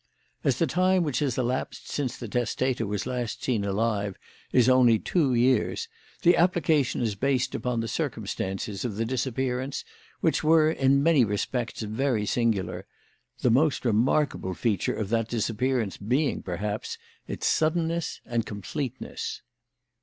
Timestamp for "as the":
0.43-0.65